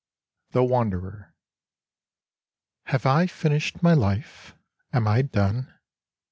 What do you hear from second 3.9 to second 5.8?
life, am I done?